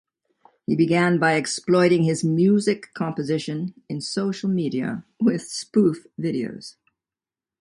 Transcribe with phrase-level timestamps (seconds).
[0.65, 6.73] He began by exploiting his music composition in social media with spoof videos.